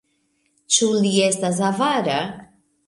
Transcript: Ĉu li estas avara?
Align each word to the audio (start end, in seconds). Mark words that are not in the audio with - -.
Ĉu 0.77 0.89
li 1.03 1.11
estas 1.29 1.63
avara? 1.71 2.19